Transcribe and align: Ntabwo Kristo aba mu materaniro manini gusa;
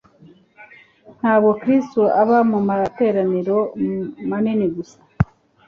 Ntabwo 1.19 1.49
Kristo 1.61 2.01
aba 2.21 2.37
mu 2.51 2.59
materaniro 2.69 3.57
manini 4.29 4.65
gusa; 4.75 4.97